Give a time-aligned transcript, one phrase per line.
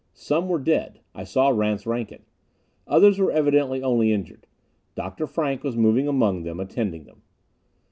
[0.15, 0.99] Some were dead.
[1.13, 2.23] I saw Rance Rankin.
[2.87, 4.47] Others were evidently only injured.
[4.95, 5.27] Dr.
[5.27, 7.21] Frank was moving among them, attending them.